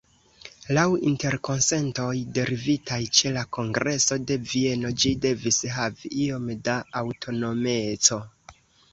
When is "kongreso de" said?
3.57-4.37